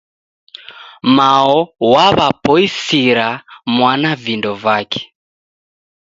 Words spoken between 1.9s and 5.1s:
waw'apoisira mwana vindo vake